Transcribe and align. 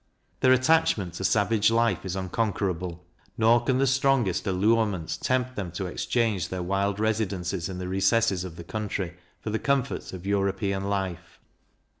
Their 0.39 0.51
attachment 0.51 1.13
to 1.13 1.23
savage 1.23 1.69
life 1.69 2.03
is 2.05 2.15
unconquerable; 2.15 3.05
nor 3.37 3.63
can 3.63 3.77
the 3.77 3.85
strongest 3.85 4.47
allurements 4.47 5.15
tempt 5.15 5.55
them 5.55 5.71
to 5.73 5.85
exchange 5.85 6.49
their 6.49 6.63
wild 6.63 6.99
residences 6.99 7.69
in 7.69 7.77
the 7.77 7.87
recesses 7.87 8.43
of 8.43 8.55
the 8.55 8.63
country, 8.63 9.13
for 9.41 9.51
the 9.51 9.59
comforts 9.59 10.11
of 10.11 10.25
European 10.25 10.89
life. 10.89 11.39